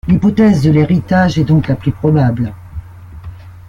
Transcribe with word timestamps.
L'hypothèse 0.07 0.63
de 0.63 0.71
l'héritage 0.71 1.37
est 1.37 1.43
donc 1.43 1.67
la 1.67 1.75
plus 1.75 1.91
probable. 1.91 2.55